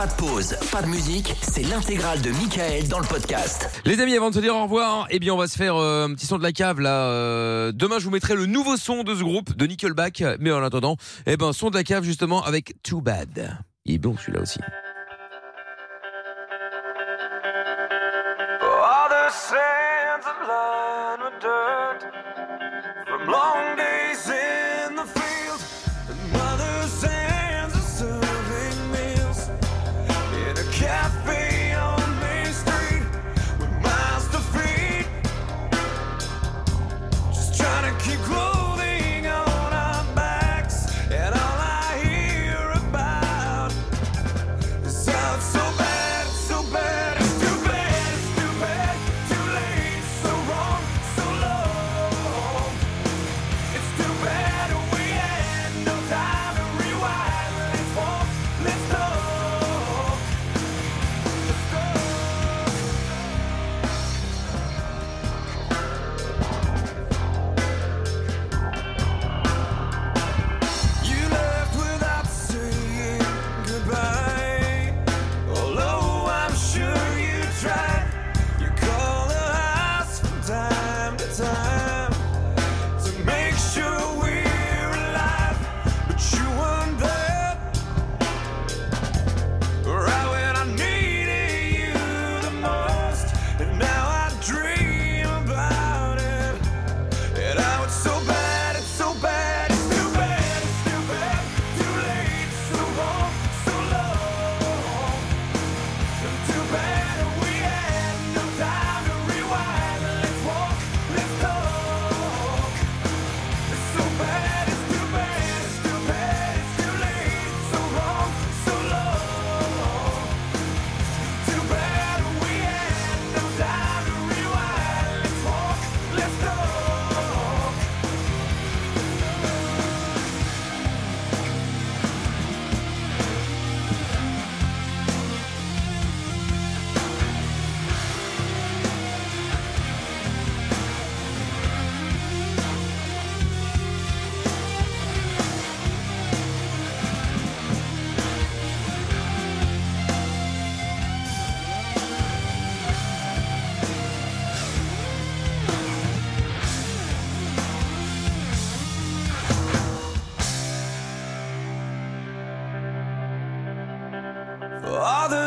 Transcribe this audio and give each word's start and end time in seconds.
Pas 0.00 0.06
de 0.06 0.12
pause, 0.14 0.56
pas 0.72 0.80
de 0.80 0.86
musique, 0.86 1.34
c'est 1.42 1.62
l'intégrale 1.62 2.22
de 2.22 2.30
Michael 2.30 2.88
dans 2.88 3.00
le 3.00 3.06
podcast. 3.06 3.68
Les 3.84 4.00
amis, 4.00 4.16
avant 4.16 4.30
de 4.30 4.34
se 4.34 4.40
dire 4.40 4.56
au 4.56 4.62
revoir, 4.62 5.06
eh 5.10 5.18
bien, 5.18 5.34
on 5.34 5.36
va 5.36 5.46
se 5.46 5.58
faire 5.58 5.76
euh, 5.76 6.06
un 6.06 6.14
petit 6.14 6.24
son 6.24 6.38
de 6.38 6.42
la 6.42 6.52
cave 6.52 6.80
là. 6.80 7.04
euh, 7.04 7.70
demain, 7.70 7.98
je 7.98 8.04
vous 8.06 8.10
mettrai 8.10 8.34
le 8.34 8.46
nouveau 8.46 8.78
son 8.78 9.02
de 9.02 9.14
ce 9.14 9.22
groupe, 9.22 9.54
de 9.54 9.66
Nickelback. 9.66 10.24
Mais 10.38 10.52
en 10.52 10.62
attendant, 10.62 10.96
eh 11.26 11.36
ben, 11.36 11.52
son 11.52 11.68
de 11.68 11.76
la 11.76 11.84
cave 11.84 12.02
justement 12.04 12.42
avec 12.42 12.76
Too 12.82 13.02
Bad. 13.02 13.58
Il 13.84 13.96
est 13.96 13.98
bon 13.98 14.16
celui-là 14.16 14.40
aussi. 14.40 14.60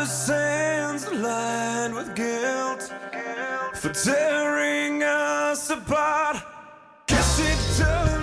Sands 0.06 1.10
lined 1.12 1.94
with 1.94 2.14
guilt 2.14 2.92
for 3.74 3.90
tearing 3.90 5.02
us 5.02 5.70
apart. 5.70 6.36
Guess 7.06 7.40
it 7.40 7.82
turned 7.82 8.13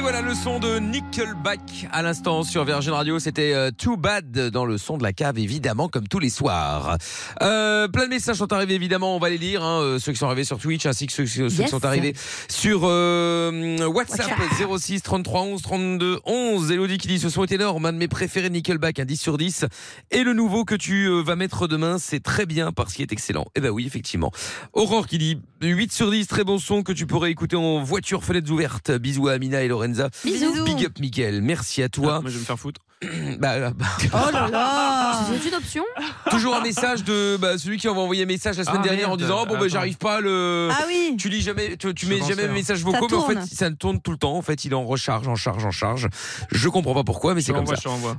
Et 0.00 0.02
voilà 0.02 0.22
le 0.22 0.34
son 0.34 0.58
de 0.60 0.78
Nickelback 0.78 1.86
à 1.92 2.00
l'instant 2.00 2.42
sur 2.42 2.64
Virgin 2.64 2.92
Radio. 2.94 3.18
C'était 3.18 3.52
euh, 3.52 3.70
Too 3.70 3.98
Bad 3.98 4.48
dans 4.48 4.64
le 4.64 4.78
son 4.78 4.96
de 4.96 5.02
la 5.02 5.12
cave, 5.12 5.38
évidemment, 5.38 5.88
comme 5.88 6.08
tous 6.08 6.18
les 6.18 6.30
soirs. 6.30 6.96
Euh, 7.42 7.86
plein 7.86 8.04
de 8.04 8.08
messages 8.08 8.36
sont 8.36 8.50
arrivés, 8.50 8.76
évidemment, 8.76 9.14
on 9.14 9.18
va 9.18 9.28
les 9.28 9.36
lire. 9.36 9.62
hein, 9.62 9.82
euh, 9.82 9.98
ceux 9.98 10.12
qui 10.12 10.18
sont 10.18 10.24
arrivés 10.24 10.44
sur 10.44 10.58
Twitch 10.58 10.86
ainsi 10.86 11.06
que 11.06 11.12
ceux, 11.12 11.26
ceux 11.26 11.48
qui 11.48 11.68
sont 11.68 11.84
arrivés 11.84 12.14
sur 12.48 12.84
euh, 12.84 13.86
WhatsApp 13.88 14.30
06 14.78 15.02
33 15.02 15.42
11 15.42 15.60
32 15.60 16.20
11. 16.24 16.70
Elodie 16.70 16.96
qui 16.96 17.08
dit 17.08 17.18
ce 17.18 17.28
son 17.28 17.44
est 17.44 17.52
énorme, 17.52 17.84
un 17.84 17.92
de 17.92 17.98
mes 17.98 18.08
préférés 18.08 18.48
Nickelback, 18.48 19.00
un 19.00 19.04
10 19.04 19.18
sur 19.18 19.36
10. 19.36 19.66
Et 20.12 20.24
le 20.24 20.32
nouveau 20.32 20.64
que 20.64 20.76
tu 20.76 21.08
euh, 21.08 21.20
vas 21.20 21.36
mettre 21.36 21.68
demain, 21.68 21.98
c'est 21.98 22.20
très 22.20 22.46
bien 22.46 22.72
parce 22.72 22.94
qu'il 22.94 23.02
est 23.02 23.12
excellent. 23.12 23.44
Eh 23.54 23.60
ben 23.60 23.68
oui, 23.68 23.86
effectivement. 23.86 24.32
Aurore 24.72 25.06
qui 25.06 25.18
dit 25.18 25.42
8 25.60 25.92
sur 25.92 26.10
10, 26.10 26.26
très 26.26 26.44
bon 26.44 26.58
son 26.58 26.82
que 26.82 26.92
tu 26.92 27.06
pourrais 27.06 27.30
écouter 27.30 27.56
en 27.56 27.82
voiture, 27.82 28.24
fenêtres 28.24 28.50
ouvertes. 28.50 28.92
Bisous 28.92 29.28
à 29.28 29.32
Amina 29.32 29.62
et 29.62 29.68
Lorenza. 29.90 30.10
Bisous. 30.24 30.64
Big 30.64 30.84
up 30.84 30.98
Mickaël, 30.98 31.42
merci 31.42 31.82
à 31.82 31.88
toi. 31.88 32.16
Ah, 32.16 32.20
moi, 32.20 32.30
je 32.30 32.34
vais 32.36 32.40
me 32.40 32.44
faire 32.44 32.58
foutre. 32.58 32.80
Bah, 33.38 33.70
bah, 33.70 33.86
Oh 34.12 34.30
là 34.30 34.48
là. 34.50 35.20
C'est 35.40 35.48
une 35.48 35.54
option. 35.54 35.84
Toujours 36.30 36.54
un 36.54 36.62
message 36.62 37.02
de 37.02 37.38
bah, 37.40 37.56
celui 37.56 37.78
qui 37.78 37.86
m'a 37.86 37.94
envoyé 37.94 38.24
un 38.24 38.26
message 38.26 38.58
la 38.58 38.64
semaine 38.64 38.80
Ah, 38.82 38.86
dernière 38.88 39.10
en 39.10 39.16
disant 39.16 39.38
oh, 39.42 39.46
bon 39.46 39.52
bah 39.54 39.60
Attends. 39.60 39.68
j'arrive 39.68 39.96
pas 39.96 40.16
à 40.16 40.20
le 40.20 40.68
Ah 40.70 40.84
oui. 40.86 41.16
tu 41.18 41.30
lis 41.30 41.40
jamais 41.40 41.78
tu, 41.78 41.86
mets 42.06 42.18
pensais, 42.18 42.28
jamais 42.34 42.42
mes 42.44 42.50
hein. 42.50 42.52
messages 42.52 42.84
vocaux 42.84 43.06
mais 43.10 43.16
en 43.16 43.26
fait 43.26 43.40
ça 43.54 43.70
tourne 43.70 44.00
tout 44.02 44.10
le 44.10 44.18
temps. 44.18 44.36
En 44.36 44.42
fait 44.42 44.66
il 44.66 44.72
est 44.72 44.74
en 44.74 44.84
recharge 44.84 45.26
en 45.28 45.34
charge 45.36 45.64
en 45.64 45.70
charge. 45.70 46.08
Je 46.52 46.68
comprends 46.68 46.92
pas 46.94 47.04
pourquoi 47.04 47.34
mais 47.34 47.40
c'est 47.40 47.54
comme 47.54 47.66
ça. 47.66 47.76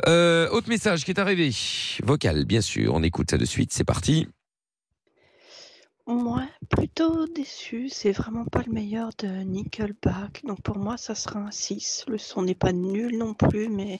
euh, 0.08 0.50
autre 0.50 0.70
message 0.70 1.06
qui 1.06 1.12
est 1.12 1.20
arrivé. 1.20 1.52
Vocal 2.04 2.46
bien 2.46 2.62
sûr. 2.62 2.94
On 2.96 3.04
écoute 3.04 3.30
ça 3.30 3.38
de 3.38 3.46
suite. 3.46 3.72
C'est 3.74 3.84
parti 3.84 4.28
Ouais, 6.08 6.48
plutôt 6.70 7.28
déçu. 7.28 7.90
C'est 7.90 8.12
vraiment 8.12 8.46
pas 8.46 8.62
le 8.66 8.72
meilleur 8.72 9.10
de 9.20 9.28
Nickelback. 9.28 10.44
Donc 10.46 10.62
pour 10.62 10.78
moi, 10.78 10.98
ça 10.98 11.16
sera 11.16 11.40
un 11.40 11.52
6. 11.52 12.06
Le 12.08 12.18
son 12.18 12.42
n'est 12.44 12.56
pas 12.56 12.74
nul 12.74 13.18
non 13.18 13.34
plus, 13.34 13.70
mais 13.70 14.00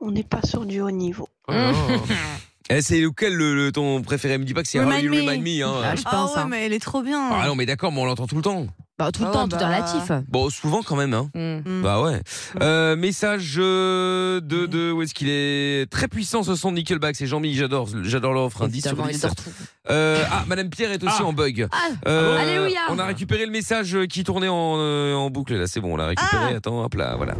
on 0.00 0.10
n'est 0.10 0.24
pas 0.24 0.42
sur 0.42 0.66
du 0.66 0.80
haut 0.80 0.90
niveau. 0.90 1.28
Oh. 1.48 1.52
Eh, 2.68 2.82
c'est 2.82 3.00
lequel 3.00 3.34
le, 3.34 3.54
le- 3.54 3.70
ton 3.72 4.02
préféré? 4.02 4.38
Me 4.38 4.44
dis 4.44 4.52
pas 4.54 4.62
que 4.62 4.68
c'est 4.68 4.80
Remind 4.80 5.02
You 5.02 5.10
Me. 5.12 5.20
Remind 5.20 5.42
Me. 5.42 5.64
Hein. 5.64 5.80
Ah, 5.84 5.94
je 5.94 6.02
Ah 6.04 6.10
pense. 6.10 6.34
ouais, 6.34 6.40
hein. 6.42 6.46
mais 6.50 6.66
elle 6.66 6.72
est 6.72 6.80
trop 6.80 7.00
bien. 7.02 7.28
Ah 7.32 7.46
non, 7.46 7.54
mais 7.54 7.64
d'accord, 7.66 7.92
mais 7.92 8.00
on 8.00 8.06
l'entend 8.06 8.26
tout 8.26 8.34
le 8.36 8.42
temps. 8.42 8.66
Bah, 8.98 9.12
tout 9.12 9.22
le 9.22 9.28
Oh, 9.28 9.32
temps, 9.32 9.46
tout 9.46 9.56
est 9.56 9.60
bah. 9.60 9.66
relatif. 9.66 10.10
Bon, 10.28 10.48
souvent 10.50 10.82
quand 10.82 10.96
même. 10.96 11.12
Hein. 11.14 11.30
Mm. 11.34 11.58
Mm. 11.78 11.82
Bah 11.82 12.00
ouais. 12.02 12.20
Euh, 12.62 12.96
message 12.96 13.54
euh, 13.58 14.40
de, 14.40 14.64
de 14.66 14.90
où 14.90 15.02
est-ce 15.02 15.12
qu'il 15.14 15.28
est 15.28 15.88
très 15.90 16.08
puissant 16.08 16.42
ce 16.42 16.54
son 16.56 16.70
de 16.70 16.76
Nickelback. 16.76 17.14
C'est 17.14 17.26
Jean-Mi, 17.26 17.54
j'adore, 17.54 17.88
j'adore 18.02 18.32
l'offre. 18.32 18.62
Un 18.62 18.68
10 18.68 18.80
sur 18.80 18.90
Évidemment, 18.92 19.08
il 19.10 19.14
10. 19.14 19.20
dort 19.20 19.34
tout. 19.36 19.50
Euh, 19.90 20.24
ah, 20.32 20.44
Madame 20.48 20.70
Pierre 20.70 20.90
est 20.92 21.04
aussi 21.04 21.18
Ah. 21.20 21.24
en 21.26 21.32
bug. 21.34 21.68
Ah, 21.70 21.76
Euh, 22.08 22.38
Alléluia. 22.40 22.80
On 22.88 22.98
a 22.98 23.04
récupéré 23.04 23.44
le 23.46 23.52
message 23.52 23.96
qui 24.08 24.24
tournait 24.24 24.48
en, 24.48 24.74
euh, 24.78 25.14
en 25.14 25.28
boucle 25.30 25.54
là. 25.54 25.66
C'est 25.68 25.80
bon, 25.80 25.92
on 25.92 25.96
l'a 25.98 26.06
récupéré. 26.06 26.52
Ah. 26.54 26.56
Attends, 26.56 26.82
hop 26.82 26.94
là, 26.94 27.14
voilà. 27.16 27.34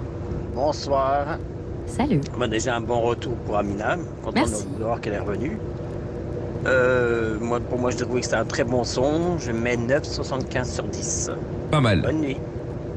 Bonsoir. 0.55 1.39
Salut. 1.87 2.21
Moi, 2.37 2.49
déjà 2.49 2.77
un 2.77 2.81
bon 2.81 3.01
retour 3.01 3.35
pour 3.47 3.57
Amina. 3.57 3.97
Content 4.23 4.33
Merci. 4.41 4.67
de 4.79 4.83
voir 4.83 5.01
qu'elle 5.01 5.15
est 5.15 5.19
revenue. 5.19 5.59
Euh, 6.67 7.39
moi, 7.41 7.61
pour 7.61 7.79
moi, 7.79 7.91
je 7.91 7.97
trouvais 7.99 8.21
que 8.21 8.27
c'était 8.27 8.37
un 8.39 8.45
très 8.45 8.65
bon 8.65 8.83
son. 8.85 9.39
Je 9.39 9.53
mets 9.53 9.77
9,75 9.77 10.65
sur 10.65 10.85
10. 10.85 11.31
Pas 11.71 11.81
mal. 11.81 12.03
Bonne 12.03 12.21
nuit. 12.21 12.37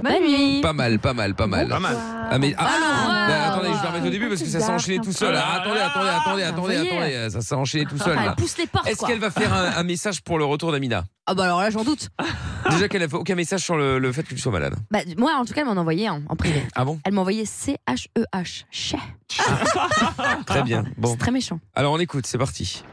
Bonne 0.04 0.24
nuit. 0.24 0.62
Pas 0.62 0.74
mal, 0.74 1.00
pas 1.00 1.14
mal, 1.14 1.36
pas 1.36 1.48
mal. 1.48 1.68
Pas 1.68 1.80
mal. 1.80 1.98
Ah 2.32 2.38
mais 2.38 2.54
ah, 2.58 2.68
Ah, 2.70 3.28
bah, 3.28 3.54
attendez, 3.54 3.70
je 3.76 3.82
vais 3.82 3.88
remettre 3.88 4.06
au 4.08 4.10
début 4.10 4.30
parce 4.30 4.42
que 4.42 4.48
ça 4.48 4.60
s'est 4.60 4.72
enchaîné 4.72 5.00
tout 5.00 5.12
seul. 5.12 5.36
Ah, 5.36 5.62
attendez, 5.62 5.80
attendez, 5.80 6.10
attendez, 6.10 6.44
Ah, 6.44 6.50
attendez, 6.50 6.76
attendez, 6.78 7.30
ça 7.32 7.42
s'est 7.42 7.56
enchaîné 7.56 7.86
tout 7.86 7.98
seul. 7.98 8.16
Ah, 8.20 8.26
là. 8.26 8.30
elle 8.38 8.42
pousse 8.44 8.58
les 8.58 8.68
portes, 8.68 8.88
Est-ce 8.88 9.06
qu'elle 9.06 9.20
va 9.20 9.32
faire 9.32 9.54
un, 9.54 9.78
un 9.78 9.84
message 9.84 10.22
pour 10.22 10.38
le 10.38 10.46
retour 10.46 10.72
d'Amina 10.72 11.06
Ah 11.26 11.34
bah 11.34 11.46
alors 11.46 11.60
là, 11.62 11.70
j'en 11.70 11.84
doute. 11.84 12.10
Déjà 12.70 12.88
qu'elle 12.88 13.04
a 13.04 13.08
fait 13.10 13.16
aucun 13.16 13.36
message 13.36 13.62
sur 13.62 13.78
le, 13.78 13.98
le 14.00 14.12
fait 14.12 14.24
que 14.24 14.30
tu 14.36 14.38
sois 14.40 14.52
malade. 14.52 14.76
Bah, 14.92 15.00
moi, 15.18 15.34
en 15.36 15.46
tout 15.46 15.54
cas, 15.54 15.62
elle 15.62 15.68
m'en 15.68 15.74
a 15.74 15.80
envoyé 15.82 16.08
un 16.08 16.22
en 16.30 16.36
privé. 16.36 16.64
Ah 16.76 16.86
bon 16.86 17.00
Elle 17.04 17.14
m'a 17.14 17.22
envoyé 17.22 17.46
C-H-E-H. 17.46 18.64
Chais. 18.70 18.98
Très 20.46 20.64
bien. 20.64 20.84
Bon, 20.98 21.12
C'est 21.12 21.18
très 21.18 21.32
méchant. 21.32 21.60
alors 21.76 21.94
on 21.94 22.00
écoute, 22.00 22.26
c'est 22.28 22.38
parti. 22.38 22.84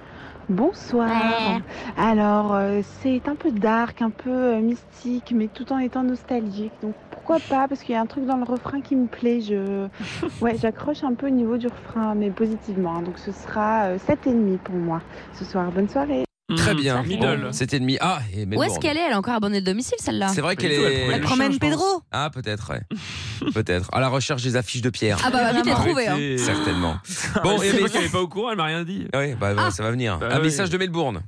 Bonsoir. 0.49 1.61
Alors, 1.97 2.55
euh, 2.55 2.81
c'est 3.03 3.29
un 3.29 3.35
peu 3.35 3.51
dark, 3.51 4.01
un 4.03 4.11
peu 4.11 4.31
euh, 4.31 4.61
mystique, 4.61 5.33
mais 5.35 5.49
tout 5.53 5.73
en 5.73 5.79
étant 5.79 6.03
nostalgique. 6.05 6.73
Donc, 6.83 6.95
pourquoi 7.11 7.39
pas 7.49 7.67
Parce 7.69 7.83
qu'il 7.83 7.95
y 7.95 7.99
a 7.99 8.01
un 8.01 8.07
truc 8.07 8.27
dans 8.27 8.37
le 8.37 8.45
refrain 8.45 8.81
qui 8.81 8.95
me 8.95 9.07
plaît. 9.07 9.41
Je, 9.41 9.89
ouais, 10.41 10.57
j'accroche 10.61 11.03
un 11.03 11.15
peu 11.15 11.27
au 11.27 11.31
niveau 11.31 11.57
du 11.57 11.67
refrain, 11.67 12.15
mais 12.15 12.31
positivement. 12.31 12.97
hein. 12.97 13.03
Donc, 13.03 13.19
ce 13.19 13.33
sera 13.33 13.87
euh, 13.87 13.99
7,5 13.99 14.59
pour 14.59 14.77
moi 14.77 15.01
ce 15.37 15.45
soir. 15.45 15.71
Bonne 15.73 15.89
soirée. 15.89 16.25
Très 16.57 16.75
Mm. 16.75 16.77
bien. 16.77 17.03
Middle. 17.03 17.49
C'était 17.51 17.81
demi. 17.81 17.99
Ah, 18.01 18.19
et 18.33 18.47
Où 18.47 18.63
est-ce 18.63 18.79
qu'elle 18.79 18.97
est? 18.97 19.01
Elle 19.01 19.13
est 19.13 19.17
encore 19.17 19.35
abonnée 19.35 19.61
de 19.61 19.67
domicile, 19.67 19.97
celle-là 19.99 20.29
C'est 20.29 20.41
vrai 20.43 20.55
qu'elle 20.55 20.71
est. 20.73 21.07
Elle 21.09 21.21
le 21.21 21.27
promène. 21.27 21.59
Pedro. 21.59 22.03
Ah, 22.13 22.31
peut-être, 22.33 22.71
ouais. 22.73 22.83
peut-être. 23.55 23.88
À 23.93 24.00
la 24.00 24.09
recherche 24.09 24.43
des 24.43 24.56
affiches 24.56 24.83
de 24.83 24.91
Pierre. 24.91 25.19
Ah 25.25 25.31
bah, 25.31 25.53
va 25.53 25.62
vite 25.62 25.73
trouver. 25.75 26.06
Hein. 26.09 26.37
Certainement. 26.38 26.97
Bon, 27.43 27.61
et 27.62 27.67
c'est 27.69 27.73
mais- 27.75 27.81
moi 27.81 27.88
qui 27.88 27.97
n'avais 27.97 28.09
pas 28.09 28.21
au 28.23 28.29
courant, 28.29 28.50
elle 28.50 28.56
m'a 28.56 28.65
rien 28.65 28.85
dit. 28.85 29.06
Oui, 29.15 29.35
bah, 29.35 29.55
bah, 29.55 29.65
Ah. 29.67 29.71
ça 29.71 29.83
va 29.83 29.91
venir. 29.91 30.19
Bah 30.19 30.29
un 30.33 30.37
oui. 30.38 30.44
message 30.44 30.71
de 30.71 30.79
Melbourne. 30.79 31.23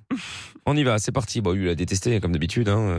On 0.67 0.77
y 0.77 0.85
va, 0.85 0.99
c'est 0.99 1.13
parti. 1.13 1.41
Bon, 1.41 1.53
lui, 1.53 1.65
il 1.65 1.69
a 1.69 1.75
détesté, 1.75 2.21
comme 2.21 2.33
d'habitude. 2.33 2.69
Hein. 2.69 2.99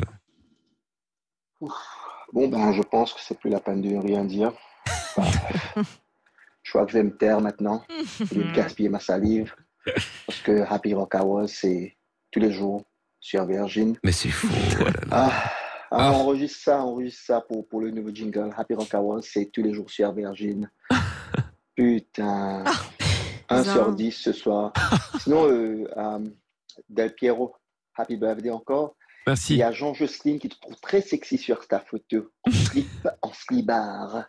Bon, 2.33 2.47
ben, 2.47 2.71
je 2.73 2.81
pense 2.81 3.13
que 3.13 3.19
c'est 3.21 3.37
plus 3.39 3.49
la 3.49 3.59
peine 3.59 3.81
de 3.81 3.95
rien 3.97 4.23
dire. 4.25 4.51
Je 6.63 6.71
crois 6.73 6.85
que 6.85 6.91
je 6.91 6.97
vais 6.99 7.03
me 7.03 7.15
taire 7.17 7.41
maintenant. 7.41 7.83
Je 8.19 8.25
vais 8.39 8.51
gaspiller 8.53 8.89
ma 8.89 8.99
salive. 8.99 9.55
Parce 10.27 10.39
que 10.41 10.61
Happy 10.69 10.93
Rock 10.93 11.15
Hour, 11.15 11.43
c'est 11.47 11.97
tous 12.31 12.39
les 12.39 12.51
jours 12.51 12.83
sur 13.19 13.43
Virgin. 13.45 13.95
Mais 14.03 14.11
c'est 14.11 14.29
faux. 14.29 14.47
oh 14.79 14.83
là 14.83 14.91
là. 14.91 14.99
Ah, 15.09 15.31
ah, 15.91 16.09
Ah. 16.09 16.11
enregistre 16.13 16.59
ça, 16.59 16.81
enregistre 16.83 17.23
ça 17.25 17.41
pour, 17.41 17.67
pour 17.67 17.81
le 17.81 17.91
nouveau 17.91 18.11
jingle. 18.13 18.51
Happy 18.57 18.73
Rock 18.73 18.93
Hour, 18.93 19.19
c'est 19.23 19.45
tous 19.45 19.61
les 19.63 19.73
jours 19.73 19.89
sur 19.89 20.11
Virgin. 20.13 20.69
Putain. 21.75 22.63
Un 23.49 23.63
Zin. 23.63 23.73
sur 23.73 23.91
10 23.93 24.11
ce 24.11 24.31
soir. 24.31 24.73
Sinon, 25.21 25.47
euh, 25.49 25.87
euh, 25.97 26.19
Del 26.89 27.13
Piero, 27.15 27.55
Happy 27.95 28.15
Birthday 28.17 28.51
encore. 28.51 28.95
Il 29.25 29.31
Merci. 29.31 29.55
y 29.57 29.63
a 29.63 29.71
Jean 29.71 29.93
Jocelyne 29.93 30.39
qui 30.39 30.49
te 30.49 30.59
trouve 30.59 30.75
très 30.81 31.01
sexy 31.01 31.37
sur 31.37 31.67
ta 31.67 31.79
photo. 31.79 32.31
En 32.47 32.51
slip, 32.51 33.07
en 33.21 33.31
slibard. 33.33 34.25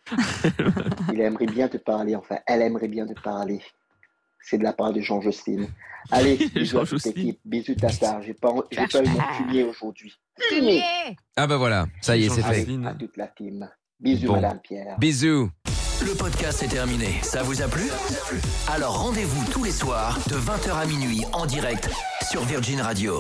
Il 1.13 1.21
aimerait 1.21 1.47
bien 1.47 1.69
te 1.69 1.77
parler, 1.79 2.17
enfin, 2.17 2.39
elle 2.47 2.63
aimerait 2.63 2.89
bien 2.89 3.07
te 3.07 3.19
parler. 3.21 3.63
C'est 4.43 4.59
de 4.59 4.65
la 4.65 4.73
part 4.73 4.93
de 4.93 5.01
Jean 5.01 5.21
Jocelyne. 5.21 5.69
Allez, 6.11 6.37
bisous 6.55 6.77
Jean 6.79 6.83
à 6.83 6.87
toute 6.87 7.05
l'équipe. 7.05 7.41
Bisous 7.45 7.75
Tata. 7.75 8.21
J'ai 8.23 8.35
pas, 8.35 8.55
j'ai 8.71 8.87
pas 8.87 9.03
eu 9.05 9.09
mon 9.09 9.21
fumier 9.35 9.63
aujourd'hui. 9.65 10.13
Fumier. 10.49 10.83
Ah, 11.37 11.47
bah 11.47 11.57
voilà, 11.57 11.87
ça 12.01 12.17
y 12.17 12.25
est, 12.25 12.29
c'est 12.31 12.43
fait. 12.43 12.67
À 12.87 12.95
toute 12.95 13.17
la 13.17 13.29
team. 13.29 13.69
Bisous, 14.01 14.29
Bon. 14.29 14.35
Madame 14.35 14.61
Pierre. 14.61 14.97
Bisous. 14.99 15.51
Le 16.03 16.15
podcast 16.17 16.63
est 16.63 16.69
terminé. 16.69 17.09
Ça 17.23 17.43
vous 17.43 17.61
a 17.61 17.69
plu? 17.69 17.83
Alors 18.73 19.03
rendez-vous 19.03 19.45
tous 19.53 19.65
les 19.65 19.71
soirs 19.73 20.19
de 20.31 20.37
20h 20.37 20.73
à 20.73 20.87
minuit 20.87 21.23
en 21.35 21.45
direct 21.45 21.91
sur 22.31 22.43
Virgin 22.45 22.81
Radio. 22.81 23.15